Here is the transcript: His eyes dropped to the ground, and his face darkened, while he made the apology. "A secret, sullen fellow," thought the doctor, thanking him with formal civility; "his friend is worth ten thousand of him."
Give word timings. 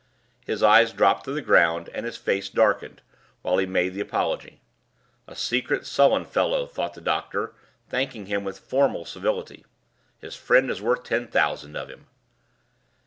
His 0.43 0.63
eyes 0.63 0.93
dropped 0.93 1.25
to 1.25 1.31
the 1.31 1.43
ground, 1.43 1.87
and 1.93 2.07
his 2.07 2.17
face 2.17 2.49
darkened, 2.49 3.03
while 3.43 3.59
he 3.59 3.67
made 3.67 3.89
the 3.89 3.99
apology. 4.01 4.59
"A 5.27 5.35
secret, 5.35 5.85
sullen 5.85 6.25
fellow," 6.25 6.65
thought 6.65 6.95
the 6.95 7.01
doctor, 7.01 7.53
thanking 7.87 8.25
him 8.25 8.43
with 8.43 8.57
formal 8.57 9.05
civility; 9.05 9.63
"his 10.17 10.35
friend 10.35 10.71
is 10.71 10.81
worth 10.81 11.03
ten 11.03 11.27
thousand 11.27 11.75
of 11.77 11.89
him." 11.89 12.07